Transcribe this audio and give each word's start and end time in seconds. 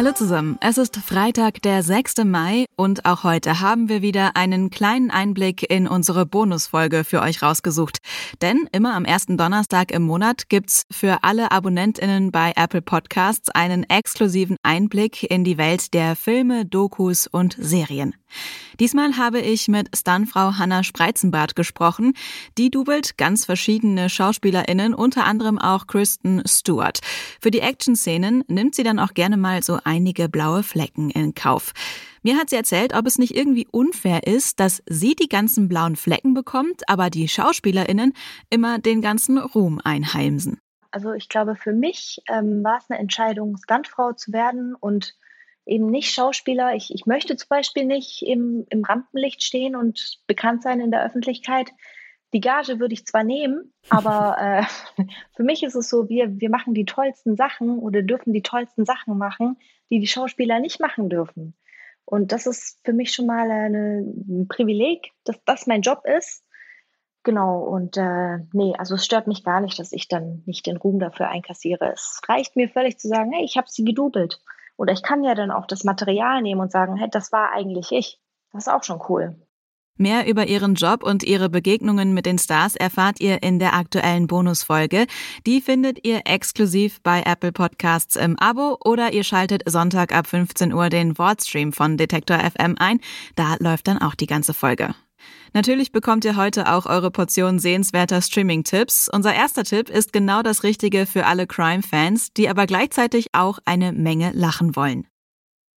Hallo 0.00 0.12
zusammen, 0.12 0.56
es 0.62 0.78
ist 0.78 0.96
Freitag, 0.96 1.60
der 1.60 1.82
6. 1.82 2.24
Mai 2.24 2.64
und 2.74 3.04
auch 3.04 3.22
heute 3.22 3.60
haben 3.60 3.90
wir 3.90 4.00
wieder 4.00 4.34
einen 4.34 4.70
kleinen 4.70 5.10
Einblick 5.10 5.70
in 5.70 5.86
unsere 5.86 6.24
Bonusfolge 6.24 7.04
für 7.04 7.20
euch 7.20 7.42
rausgesucht. 7.42 7.98
Denn 8.40 8.66
immer 8.72 8.94
am 8.94 9.04
ersten 9.04 9.36
Donnerstag 9.36 9.92
im 9.92 10.00
Monat 10.00 10.48
gibt's 10.48 10.84
für 10.90 11.22
alle 11.22 11.50
AbonnentInnen 11.50 12.32
bei 12.32 12.54
Apple 12.56 12.80
Podcasts 12.80 13.50
einen 13.50 13.84
exklusiven 13.90 14.56
Einblick 14.62 15.22
in 15.22 15.44
die 15.44 15.58
Welt 15.58 15.92
der 15.92 16.16
Filme, 16.16 16.64
Dokus 16.64 17.26
und 17.26 17.54
Serien. 17.60 18.14
Diesmal 18.78 19.16
habe 19.16 19.40
ich 19.40 19.68
mit 19.68 19.96
Stuntfrau 19.96 20.58
Hanna 20.58 20.82
Spreizenbart 20.82 21.56
gesprochen. 21.56 22.14
Die 22.58 22.70
dubelt 22.70 23.18
ganz 23.18 23.44
verschiedene 23.44 24.08
SchauspielerInnen, 24.08 24.94
unter 24.94 25.24
anderem 25.24 25.58
auch 25.58 25.86
Kristen 25.86 26.42
Stewart. 26.46 27.00
Für 27.40 27.50
die 27.50 27.60
Action-Szenen 27.60 28.44
nimmt 28.48 28.74
sie 28.74 28.82
dann 28.82 28.98
auch 28.98 29.14
gerne 29.14 29.36
mal 29.36 29.62
so 29.62 29.78
einige 29.84 30.28
blaue 30.28 30.62
Flecken 30.62 31.10
in 31.10 31.34
Kauf. 31.34 31.72
Mir 32.22 32.36
hat 32.36 32.50
sie 32.50 32.56
erzählt, 32.56 32.94
ob 32.94 33.06
es 33.06 33.18
nicht 33.18 33.34
irgendwie 33.34 33.66
unfair 33.70 34.26
ist, 34.26 34.60
dass 34.60 34.82
sie 34.86 35.14
die 35.14 35.28
ganzen 35.28 35.68
blauen 35.68 35.96
Flecken 35.96 36.34
bekommt, 36.34 36.88
aber 36.88 37.08
die 37.08 37.28
SchauspielerInnen 37.28 38.12
immer 38.50 38.78
den 38.78 39.00
ganzen 39.00 39.38
Ruhm 39.38 39.80
einheimsen. 39.82 40.60
Also 40.90 41.12
ich 41.12 41.28
glaube, 41.28 41.54
für 41.56 41.72
mich 41.72 42.20
ähm, 42.28 42.64
war 42.64 42.78
es 42.78 42.90
eine 42.90 42.98
Entscheidung, 42.98 43.56
Stuntfrau 43.56 44.12
zu 44.12 44.32
werden 44.32 44.74
und 44.74 45.14
eben 45.66 45.90
nicht 45.90 46.12
Schauspieler. 46.12 46.74
Ich, 46.74 46.92
ich 46.94 47.06
möchte 47.06 47.36
zum 47.36 47.48
Beispiel 47.48 47.84
nicht 47.84 48.22
im, 48.22 48.66
im 48.70 48.84
Rampenlicht 48.84 49.42
stehen 49.42 49.76
und 49.76 50.20
bekannt 50.26 50.62
sein 50.62 50.80
in 50.80 50.90
der 50.90 51.04
Öffentlichkeit. 51.04 51.70
Die 52.32 52.40
Gage 52.40 52.78
würde 52.78 52.94
ich 52.94 53.06
zwar 53.06 53.24
nehmen, 53.24 53.72
aber 53.88 54.36
äh, 54.38 55.04
für 55.36 55.42
mich 55.42 55.62
ist 55.62 55.74
es 55.74 55.88
so, 55.88 56.08
wir, 56.08 56.40
wir 56.40 56.50
machen 56.50 56.74
die 56.74 56.84
tollsten 56.84 57.36
Sachen 57.36 57.78
oder 57.78 58.02
dürfen 58.02 58.32
die 58.32 58.42
tollsten 58.42 58.84
Sachen 58.84 59.18
machen, 59.18 59.58
die 59.90 60.00
die 60.00 60.06
Schauspieler 60.06 60.60
nicht 60.60 60.80
machen 60.80 61.08
dürfen. 61.08 61.54
Und 62.04 62.32
das 62.32 62.46
ist 62.46 62.80
für 62.84 62.92
mich 62.92 63.12
schon 63.12 63.26
mal 63.26 63.50
eine, 63.50 64.00
ein 64.00 64.48
Privileg, 64.48 65.12
dass 65.24 65.42
das 65.44 65.66
mein 65.66 65.82
Job 65.82 66.02
ist. 66.04 66.44
Genau, 67.22 67.60
und 67.60 67.96
äh, 67.96 68.38
nee, 68.52 68.72
also 68.78 68.94
es 68.94 69.04
stört 69.04 69.26
mich 69.26 69.44
gar 69.44 69.60
nicht, 69.60 69.78
dass 69.78 69.92
ich 69.92 70.08
dann 70.08 70.42
nicht 70.46 70.66
den 70.66 70.78
Ruhm 70.78 70.98
dafür 70.98 71.28
einkassiere. 71.28 71.92
Es 71.92 72.20
reicht 72.26 72.56
mir 72.56 72.68
völlig 72.68 72.98
zu 72.98 73.08
sagen, 73.08 73.30
hey, 73.32 73.44
ich 73.44 73.56
habe 73.56 73.68
sie 73.68 73.84
gedoubelt. 73.84 74.40
Oder 74.80 74.94
ich 74.94 75.02
kann 75.02 75.22
ja 75.22 75.34
dann 75.34 75.50
auch 75.50 75.66
das 75.66 75.84
Material 75.84 76.40
nehmen 76.40 76.62
und 76.62 76.72
sagen, 76.72 76.96
hey, 76.96 77.10
das 77.10 77.32
war 77.32 77.52
eigentlich 77.52 77.92
ich. 77.92 78.18
Das 78.50 78.66
ist 78.66 78.72
auch 78.72 78.82
schon 78.82 78.98
cool. 79.10 79.36
Mehr 79.98 80.26
über 80.26 80.46
ihren 80.46 80.74
Job 80.74 81.02
und 81.02 81.22
ihre 81.22 81.50
Begegnungen 81.50 82.14
mit 82.14 82.24
den 82.24 82.38
Stars 82.38 82.76
erfahrt 82.76 83.20
ihr 83.20 83.42
in 83.42 83.58
der 83.58 83.74
aktuellen 83.74 84.26
Bonusfolge. 84.26 85.06
Die 85.46 85.60
findet 85.60 86.06
ihr 86.06 86.22
exklusiv 86.24 87.02
bei 87.02 87.22
Apple 87.26 87.52
Podcasts 87.52 88.16
im 88.16 88.38
Abo 88.38 88.78
oder 88.82 89.12
ihr 89.12 89.22
schaltet 89.22 89.64
Sonntag 89.66 90.14
ab 90.16 90.26
15 90.26 90.72
Uhr 90.72 90.88
den 90.88 91.18
Wordstream 91.18 91.74
von 91.74 91.98
Detektor 91.98 92.38
FM 92.38 92.76
ein. 92.78 93.00
Da 93.36 93.56
läuft 93.58 93.86
dann 93.86 93.98
auch 93.98 94.14
die 94.14 94.26
ganze 94.26 94.54
Folge. 94.54 94.94
Natürlich 95.52 95.92
bekommt 95.92 96.24
ihr 96.24 96.36
heute 96.36 96.72
auch 96.72 96.86
eure 96.86 97.10
Portion 97.10 97.58
sehenswerter 97.58 98.22
Streaming-Tipps. 98.22 99.08
Unser 99.12 99.34
erster 99.34 99.64
Tipp 99.64 99.90
ist 99.90 100.12
genau 100.12 100.42
das 100.42 100.62
Richtige 100.62 101.06
für 101.06 101.26
alle 101.26 101.46
Crime-Fans, 101.46 102.32
die 102.32 102.48
aber 102.48 102.66
gleichzeitig 102.66 103.28
auch 103.32 103.58
eine 103.64 103.92
Menge 103.92 104.32
lachen 104.32 104.76
wollen. 104.76 105.06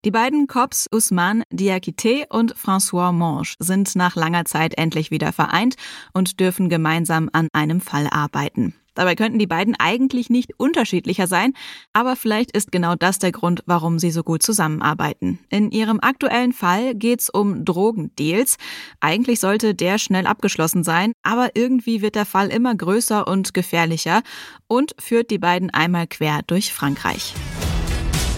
Die 0.06 0.12
beiden 0.12 0.48
Cops 0.48 0.90
Ousmane 0.92 1.44
Diakité 1.52 2.28
und 2.30 2.56
François 2.56 3.14
Monge 3.14 3.54
sind 3.60 3.96
nach 3.96 4.18
langer 4.18 4.44
Zeit 4.44 4.78
endlich 4.78 5.12
wieder 5.12 5.32
vereint 5.32 5.76
und 6.14 6.42
dürfen 6.42 6.68
gemeinsam 6.68 7.30
an 7.32 7.48
einem 7.54 7.80
Fall 7.80 8.08
arbeiten. 8.08 8.76
Dabei 8.94 9.16
könnten 9.16 9.40
die 9.40 9.48
beiden 9.48 9.76
eigentlich 9.78 10.30
nicht 10.30 10.52
unterschiedlicher 10.58 11.28
sein, 11.28 11.54
aber 11.94 12.16
vielleicht 12.16 12.56
ist 12.56 12.72
genau 12.72 12.96
das 12.96 13.20
der 13.20 13.32
Grund, 13.32 13.64
warum 13.66 14.00
sie 14.00 14.12
so 14.12 14.24
gut 14.24 14.44
zusammenarbeiten. 14.44 15.40
In 15.50 15.72
ihrem 15.72 16.00
aktuellen 16.00 16.54
Fall 16.54 16.96
geht's 16.96 17.30
um 17.30 17.66
Drogendeals. 17.66 18.58
Eigentlich 19.00 19.40
sollte 19.40 19.74
der 19.74 19.98
schnell 19.98 20.28
abgeschlossen 20.28 20.84
sein, 20.84 21.14
aber 21.24 21.56
irgendwie 21.56 22.02
wird 22.02 22.16
der 22.16 22.26
Fall 22.26 22.50
immer 22.50 22.76
größer 22.76 23.28
und 23.28 23.54
gefährlicher 23.54 24.22
und 24.68 24.96
führt 25.00 25.32
die 25.32 25.40
beiden 25.40 25.70
einmal 25.72 26.08
quer 26.08 26.42
durch 26.46 26.74
Frankreich. 26.74 27.34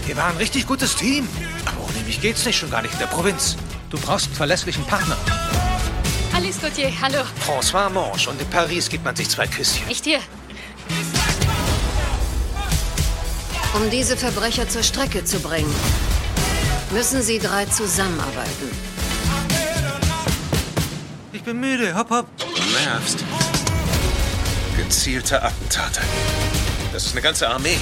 Wir 0.06 0.16
waren 0.16 0.32
ein 0.32 0.38
richtig 0.38 0.66
gutes 0.66 0.94
Team, 0.96 1.28
aber 1.64 1.82
ohne 1.84 2.04
mich 2.06 2.20
geht's 2.20 2.46
nicht, 2.46 2.56
schon 2.56 2.70
gar 2.70 2.82
nicht 2.82 2.94
in 2.94 3.00
der 3.00 3.06
Provinz. 3.06 3.56
Du 3.90 3.98
brauchst 3.98 4.26
einen 4.26 4.36
verlässlichen 4.36 4.84
Partner. 4.84 5.16
Alice 6.32 6.60
Gauthier, 6.60 6.92
hallo. 7.00 7.24
François 7.44 7.88
Monge 7.88 8.28
und 8.28 8.40
in 8.40 8.48
Paris 8.50 8.88
gibt 8.88 9.04
man 9.04 9.16
sich 9.16 9.28
zwei 9.28 9.46
Küsschen. 9.46 9.86
Nicht 9.88 10.04
hier. 10.04 10.20
Um 13.76 13.90
diese 13.90 14.16
Verbrecher 14.16 14.66
zur 14.70 14.82
Strecke 14.82 15.22
zu 15.22 15.38
bringen, 15.38 15.72
müssen 16.92 17.20
Sie 17.20 17.38
drei 17.38 17.66
zusammenarbeiten. 17.66 18.70
Ich 21.34 21.42
bin 21.42 21.60
müde, 21.60 21.94
hopp, 21.94 22.08
hopp. 22.08 22.26
Du 22.38 22.44
nervst. 22.88 23.22
Gezielte 24.78 25.42
Attentate. 25.42 26.00
Das 26.90 27.04
ist 27.04 27.12
eine 27.12 27.20
ganze 27.20 27.48
Armee. 27.50 27.76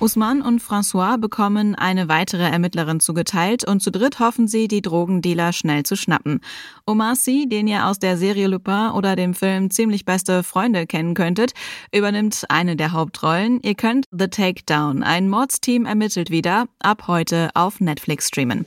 Usman 0.00 0.42
und 0.42 0.62
François 0.62 1.18
bekommen 1.18 1.74
eine 1.74 2.08
weitere 2.08 2.44
Ermittlerin 2.44 3.00
zugeteilt 3.00 3.66
und 3.66 3.82
zu 3.82 3.90
dritt 3.90 4.20
hoffen 4.20 4.46
sie, 4.46 4.68
die 4.68 4.80
Drogendealer 4.80 5.52
schnell 5.52 5.82
zu 5.82 5.96
schnappen. 5.96 6.40
Omar 6.86 7.16
Sy, 7.16 7.48
den 7.48 7.66
ihr 7.66 7.84
aus 7.86 7.98
der 7.98 8.16
Serie 8.16 8.46
Lupin 8.46 8.90
oder 8.94 9.16
dem 9.16 9.34
Film 9.34 9.72
Ziemlich 9.72 10.04
beste 10.04 10.44
Freunde 10.44 10.86
kennen 10.86 11.14
könntet, 11.14 11.52
übernimmt 11.92 12.44
eine 12.48 12.76
der 12.76 12.92
Hauptrollen. 12.92 13.60
Ihr 13.62 13.74
könnt 13.74 14.06
The 14.16 14.28
Takedown, 14.28 15.02
ein 15.02 15.28
Mordsteam 15.28 15.84
ermittelt 15.84 16.30
wieder, 16.30 16.66
ab 16.78 17.08
heute 17.08 17.50
auf 17.54 17.80
Netflix 17.80 18.28
streamen. 18.28 18.66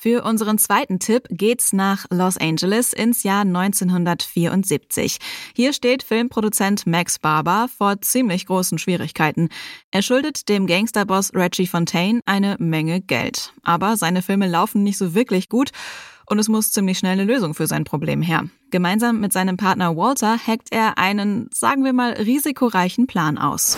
Für 0.00 0.22
unseren 0.22 0.58
zweiten 0.58 1.00
Tipp 1.00 1.26
geht's 1.28 1.72
nach 1.72 2.06
Los 2.10 2.36
Angeles 2.36 2.92
ins 2.92 3.24
Jahr 3.24 3.40
1974. 3.40 5.18
Hier 5.56 5.72
steht 5.72 6.04
Filmproduzent 6.04 6.86
Max 6.86 7.18
Barber 7.18 7.66
vor 7.76 8.00
ziemlich 8.00 8.46
großen 8.46 8.78
Schwierigkeiten. 8.78 9.48
Er 9.90 10.02
schuldet 10.02 10.48
dem 10.48 10.68
Gangsterboss 10.68 11.34
Reggie 11.34 11.66
Fontaine 11.66 12.20
eine 12.26 12.54
Menge 12.60 13.00
Geld. 13.00 13.52
Aber 13.64 13.96
seine 13.96 14.22
Filme 14.22 14.46
laufen 14.46 14.84
nicht 14.84 14.98
so 14.98 15.14
wirklich 15.14 15.48
gut 15.48 15.72
und 16.26 16.38
es 16.38 16.48
muss 16.48 16.70
ziemlich 16.70 16.98
schnell 16.98 17.14
eine 17.14 17.24
Lösung 17.24 17.54
für 17.54 17.66
sein 17.66 17.82
Problem 17.82 18.22
her. 18.22 18.44
Gemeinsam 18.70 19.18
mit 19.18 19.32
seinem 19.32 19.56
Partner 19.56 19.96
Walter 19.96 20.38
hackt 20.38 20.68
er 20.70 20.96
einen, 20.98 21.48
sagen 21.52 21.82
wir 21.82 21.92
mal, 21.92 22.12
risikoreichen 22.12 23.08
Plan 23.08 23.36
aus. 23.36 23.76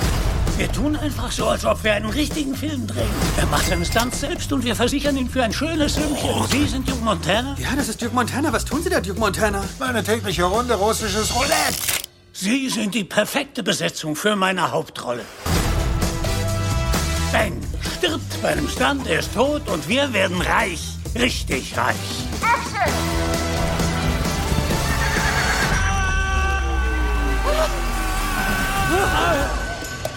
Wir 0.60 0.70
tun 0.70 0.94
einfach 0.94 1.32
so, 1.32 1.46
als 1.46 1.64
ob 1.64 1.82
wir 1.84 1.94
einen 1.94 2.10
richtigen 2.10 2.54
Film 2.54 2.86
drehen. 2.86 3.08
Er 3.38 3.46
macht 3.46 3.64
seine 3.64 3.82
Stunts 3.82 4.20
selbst 4.20 4.52
und 4.52 4.62
wir 4.62 4.76
versichern 4.76 5.16
ihn 5.16 5.30
für 5.30 5.42
ein 5.42 5.54
schönes 5.54 5.94
Sümmchen. 5.94 6.28
Oh. 6.34 6.44
Sie 6.50 6.66
sind 6.66 6.86
Duke 6.86 7.02
Montana? 7.02 7.56
Ja, 7.58 7.70
das 7.74 7.88
ist 7.88 8.02
Duke 8.02 8.14
Montana. 8.14 8.52
Was 8.52 8.66
tun 8.66 8.82
Sie 8.82 8.90
da, 8.90 9.00
Duke 9.00 9.18
Montana? 9.18 9.64
Meine 9.78 10.04
tägliche 10.04 10.44
Runde 10.44 10.74
russisches 10.74 11.34
Roulette. 11.34 12.04
Sie 12.34 12.68
sind 12.68 12.94
die 12.94 13.04
perfekte 13.04 13.62
Besetzung 13.62 14.14
für 14.14 14.36
meine 14.36 14.70
Hauptrolle. 14.70 15.24
Ben 17.32 17.58
stirbt 17.96 18.42
bei 18.42 18.48
einem 18.48 18.68
Stunt, 18.68 19.06
er 19.06 19.20
ist 19.20 19.32
tot 19.32 19.66
und 19.66 19.88
wir 19.88 20.12
werden 20.12 20.42
reich. 20.42 20.82
Richtig 21.14 21.74
reich. 21.74 21.96
Action! 22.42 22.92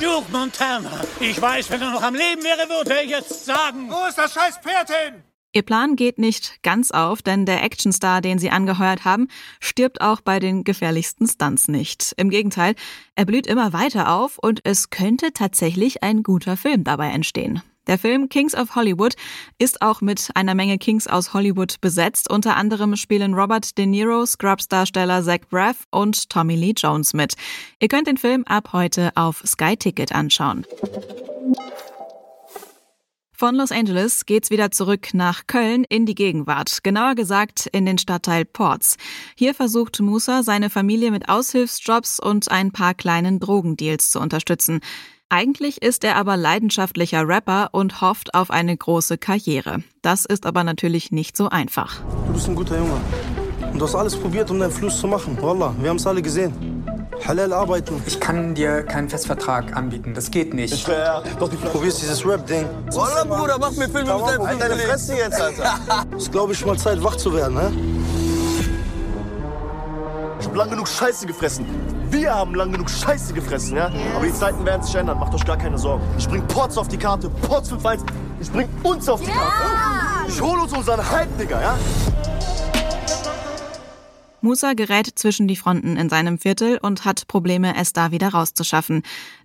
Duke 0.03 0.29
Montana. 0.33 1.01
Ich 1.21 1.41
weiß, 1.41 1.69
wenn 1.69 1.81
er 1.81 1.91
noch 1.91 2.03
am 2.03 2.13
Leben 2.13 2.43
wäre, 2.43 2.67
würde 2.67 2.93
er 2.93 3.05
jetzt 3.05 3.45
sagen. 3.45 3.89
Wo 3.89 4.05
ist 4.05 4.17
das 4.17 4.33
scheiß 4.33 4.57
Pferd 4.57 4.89
hin? 4.89 5.23
Ihr 5.53 5.61
Plan 5.61 5.95
geht 5.95 6.17
nicht 6.17 6.61
ganz 6.61 6.91
auf, 6.91 7.21
denn 7.21 7.45
der 7.45 7.63
Actionstar, 7.63 8.19
den 8.19 8.37
sie 8.37 8.49
angeheuert 8.49 9.05
haben, 9.05 9.29
stirbt 9.61 10.01
auch 10.01 10.19
bei 10.19 10.39
den 10.39 10.65
gefährlichsten 10.65 11.25
Stunts 11.25 11.69
nicht. 11.69 12.13
Im 12.17 12.29
Gegenteil, 12.29 12.75
er 13.15 13.25
blüht 13.25 13.47
immer 13.47 13.71
weiter 13.71 14.13
auf 14.13 14.39
und 14.39 14.59
es 14.65 14.89
könnte 14.89 15.31
tatsächlich 15.31 16.03
ein 16.03 16.21
guter 16.21 16.57
Film 16.57 16.83
dabei 16.83 17.11
entstehen. 17.11 17.61
Der 17.87 17.97
Film 17.97 18.29
Kings 18.29 18.55
of 18.55 18.75
Hollywood 18.75 19.15
ist 19.59 19.81
auch 19.81 19.99
mit 19.99 20.29
einer 20.35 20.55
Menge 20.55 20.77
Kings 20.77 21.05
aus 21.07 21.33
Hollywood 21.33 21.81
besetzt. 21.81 22.29
Unter 22.29 22.55
anderem 22.55 22.95
spielen 22.95 23.33
Robert 23.33 23.77
De 23.77 23.85
Niro, 23.85 24.25
Scrubs-Darsteller 24.25 25.21
Zach 25.21 25.41
Braff 25.49 25.85
und 25.91 26.29
Tommy 26.29 26.55
Lee 26.55 26.73
Jones 26.77 27.13
mit. 27.13 27.35
Ihr 27.81 27.89
könnt 27.89 28.07
den 28.07 28.17
Film 28.17 28.45
ab 28.45 28.69
heute 28.71 29.11
auf 29.15 29.43
Sky 29.45 29.75
Ticket 29.75 30.13
anschauen. 30.13 30.65
Von 33.35 33.55
Los 33.55 33.73
Angeles 33.73 34.25
geht's 34.25 34.51
wieder 34.51 34.71
zurück 34.71 35.09
nach 35.13 35.47
Köln 35.47 35.83
in 35.89 36.05
die 36.05 36.15
Gegenwart, 36.15 36.81
genauer 36.83 37.15
gesagt 37.15 37.67
in 37.73 37.85
den 37.85 37.97
Stadtteil 37.97 38.45
Ports. 38.45 38.95
Hier 39.35 39.53
versucht 39.53 39.99
Musa 39.99 40.43
seine 40.43 40.69
Familie 40.69 41.11
mit 41.11 41.27
Aushilfsjobs 41.27 42.21
und 42.21 42.49
ein 42.49 42.71
paar 42.71 42.93
kleinen 42.93 43.41
Drogendeals 43.41 44.11
zu 44.11 44.21
unterstützen. 44.21 44.79
Eigentlich 45.35 45.81
ist 45.81 46.03
er 46.03 46.15
aber 46.17 46.37
leidenschaftlicher 46.37 47.27
Rapper 47.27 47.69
und 47.71 48.01
hofft 48.01 48.35
auf 48.35 48.51
eine 48.51 48.77
große 48.77 49.17
Karriere. 49.17 49.81
Das 50.03 50.25
ist 50.25 50.45
aber 50.45 50.63
natürlich 50.63 51.11
nicht 51.11 51.35
so 51.35 51.49
einfach. 51.49 52.01
Du 52.27 52.33
bist 52.33 52.47
ein 52.47 52.53
guter 52.53 52.77
Junge. 52.77 53.01
Und 53.71 53.79
du 53.79 53.83
hast 53.83 53.95
alles 53.95 54.15
probiert, 54.15 54.51
um 54.51 54.59
deinen 54.59 54.69
Fluss 54.69 54.99
zu 54.99 55.07
machen. 55.07 55.35
Wallah, 55.41 55.73
wir 55.79 55.89
haben 55.89 55.97
es 55.97 56.05
alle 56.05 56.21
gesehen. 56.21 56.53
Halal 57.25 57.51
arbeiten. 57.51 57.99
Ich 58.05 58.19
kann 58.19 58.53
dir 58.53 58.83
keinen 58.83 59.09
Festvertrag 59.09 59.75
anbieten. 59.75 60.13
Das 60.13 60.29
geht 60.29 60.53
nicht. 60.53 60.71
Ich 60.71 60.87
wär, 60.87 61.23
doch 61.39 61.49
nicht 61.49 61.63
probierst 61.63 62.03
dieses 62.03 62.23
Rap-Ding. 62.23 62.67
Wallah, 62.91 63.23
Bruder, 63.23 63.57
mach 63.59 63.71
mir 63.71 63.89
Filme 63.89 64.13
mit 64.13 64.27
deinem 64.27 64.59
deine 64.59 64.77
Fresse 64.77 65.15
jetzt, 65.15 65.41
Alter. 65.41 65.79
ist, 66.15 66.31
glaube 66.31 66.53
ich, 66.53 66.63
mal 66.63 66.77
Zeit, 66.77 67.03
wach 67.03 67.15
zu 67.15 67.33
werden, 67.33 67.55
ne? 67.55 67.71
Ich 70.53 70.59
hab 70.59 70.67
lang 70.67 70.69
genug 70.69 70.87
Scheiße 70.87 71.25
gefressen. 71.25 71.65
Wir 72.11 72.31
haben 72.31 72.53
lang 72.53 72.71
genug 72.71 72.87
Scheiße 72.87 73.33
gefressen, 73.33 73.75
ja? 73.75 73.91
Aber 74.15 74.23
die 74.23 74.33
Zeiten 74.33 74.63
werden 74.63 74.83
sich 74.83 74.93
ändern, 74.93 75.17
macht 75.17 75.33
euch 75.33 75.43
gar 75.43 75.57
keine 75.57 75.79
Sorgen. 75.79 76.03
Ich 76.15 76.29
bring 76.29 76.45
Ports 76.47 76.77
auf 76.77 76.87
die 76.87 76.97
Karte, 76.97 77.27
Ports 77.27 77.71
5-1. 77.71 78.01
Ich 78.39 78.51
bring 78.51 78.69
uns 78.83 79.09
auf 79.09 79.19
die 79.19 79.31
yeah! 79.31 79.35
Karte. 79.35 80.31
Ich 80.31 80.39
hol 80.39 80.59
uns 80.59 80.71
unseren 80.71 81.09
Hype, 81.09 81.35
Digga, 81.39 81.59
ja? 81.59 81.75
Musa 84.41 84.73
gerät 84.73 85.09
zwischen 85.15 85.47
die 85.47 85.55
Fronten 85.55 85.97
in 85.97 86.07
seinem 86.09 86.37
Viertel 86.37 86.77
und 86.79 87.03
hat 87.03 87.27
Probleme, 87.27 87.75
es 87.75 87.93
da 87.93 88.11
wieder 88.11 88.29
rauszuschaffen. 88.29 89.01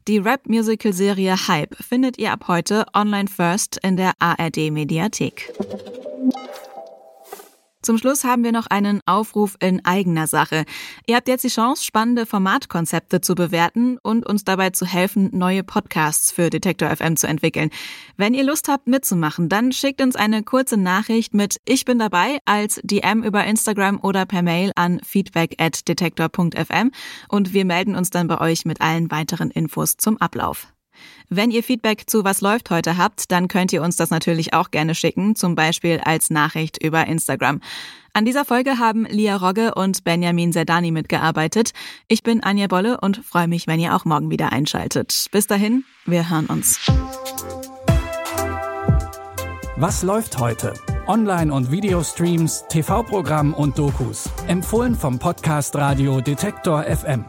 Die 0.09 0.19
Rap-Musical-Serie 0.19 1.49
Hype 1.49 1.75
findet 1.77 2.19
ihr 2.19 2.33
ab 2.33 2.49
heute 2.49 2.85
online 2.93 3.29
first 3.29 3.79
in 3.83 3.97
der 3.97 4.13
ARD-Mediathek. 4.19 5.55
Zum 7.89 7.97
Schluss 7.97 8.23
haben 8.23 8.45
wir 8.45 8.53
noch 8.53 8.67
einen 8.67 9.01
Aufruf 9.07 9.57
in 9.61 9.83
eigener 9.83 10.27
Sache. 10.27 10.67
Ihr 11.07 11.17
habt 11.17 11.27
jetzt 11.27 11.45
die 11.45 11.49
Chance, 11.49 11.83
spannende 11.83 12.27
Formatkonzepte 12.27 13.23
zu 13.23 13.35
bewerten 13.35 13.97
und 14.03 14.27
uns 14.27 14.45
dabei 14.45 14.69
zu 14.69 14.85
helfen, 14.85 15.31
neue 15.33 15.65
Podcasts 15.65 16.31
für 16.31 16.51
Detektor 16.51 16.95
FM 16.95 17.17
zu 17.17 17.27
entwickeln. 17.27 17.71
Wenn 18.19 18.35
ihr 18.35 18.45
Lust 18.45 18.69
habt 18.69 18.89
mitzumachen, 18.89 19.49
dann 19.49 19.73
schickt 19.73 20.03
uns 20.03 20.17
eine 20.17 20.43
kurze 20.43 20.77
Nachricht 20.77 21.33
mit 21.33 21.63
Ich 21.65 21.87
bin 21.87 21.99
dabei 21.99 22.41
als 22.45 22.79
DM 22.85 23.23
über 23.23 23.43
Instagram 23.45 24.01
oder 24.03 24.27
per 24.27 24.43
Mail 24.43 24.71
an 24.75 25.01
feedback 25.03 25.55
at 25.57 25.89
detektor.fm 25.89 26.91
und 27.31 27.55
wir 27.55 27.65
melden 27.65 27.97
uns 27.97 28.11
dann 28.11 28.29
bei 28.29 28.39
euch 28.39 28.67
mit 28.67 28.83
allen 28.83 29.11
weiteren 29.11 29.51
Infos 29.51 29.97
zum 29.97 30.19
Ablauf. 30.19 30.69
Wenn 31.29 31.51
ihr 31.51 31.63
Feedback 31.63 32.05
zu 32.07 32.25
Was 32.25 32.41
läuft 32.41 32.71
heute 32.71 32.97
habt, 32.97 33.31
dann 33.31 33.49
könnt 33.49 33.73
ihr 33.73 33.83
uns 33.83 33.97
das 33.97 34.11
natürlich 34.11 34.55
auch 34.55 34.71
gerne 34.71 34.95
schicken, 34.95 35.37
zum 35.37 35.55
Beispiel 35.55 36.01
als 36.05 36.31
Nachricht 36.31 36.83
über 36.83 37.07
Instagram. 37.07 37.61
An 38.15 38.25
dieser 38.25 38.45
Folge 38.45 38.79
haben 38.79 39.05
Lia 39.05 39.37
Rogge 39.37 39.75
und 39.75 40.03
Benjamin 40.05 40.53
Zerdani 40.53 40.91
mitgearbeitet. 40.91 41.73
Ich 42.09 42.23
bin 42.23 42.43
Anja 42.43 42.67
Bolle 42.67 43.01
und 43.01 43.25
freue 43.25 43.49
mich, 43.49 43.67
wenn 43.67 43.79
ihr 43.79 43.95
auch 43.95 44.05
morgen 44.05 44.31
wieder 44.31 44.53
einschaltet. 44.53 45.27
Bis 45.31 45.47
dahin, 45.47 45.85
wir 46.07 46.31
hören 46.31 46.47
uns. 46.47 46.81
Was 49.77 50.03
läuft 50.03 50.39
heute? 50.39 50.75
Online- 51.07 51.53
und 51.53 51.71
Videostreams, 51.71 52.65
TV-Programm 52.69 53.55
und 53.55 53.79
Dokus. 53.79 54.29
Empfohlen 54.49 54.95
vom 54.97 55.19
Podcast 55.19 55.77
Radio 55.77 56.21
Detektor 56.21 56.83
FM. 56.83 57.25